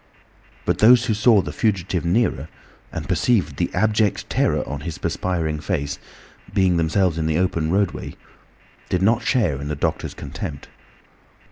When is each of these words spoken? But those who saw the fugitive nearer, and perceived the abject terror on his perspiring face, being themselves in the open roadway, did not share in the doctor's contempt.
But 0.65 0.79
those 0.79 1.05
who 1.05 1.13
saw 1.13 1.43
the 1.43 1.53
fugitive 1.53 2.03
nearer, 2.03 2.49
and 2.91 3.07
perceived 3.07 3.57
the 3.57 3.71
abject 3.71 4.27
terror 4.31 4.67
on 4.67 4.79
his 4.81 4.97
perspiring 4.97 5.59
face, 5.59 5.99
being 6.51 6.77
themselves 6.77 7.19
in 7.19 7.27
the 7.27 7.37
open 7.37 7.69
roadway, 7.71 8.15
did 8.89 9.03
not 9.03 9.21
share 9.21 9.61
in 9.61 9.67
the 9.67 9.75
doctor's 9.75 10.15
contempt. 10.15 10.69